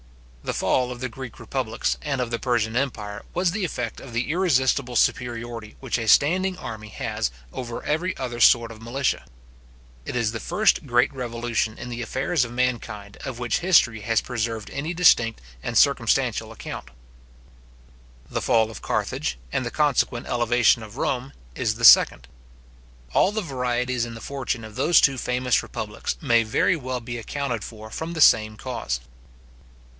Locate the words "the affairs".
11.89-12.43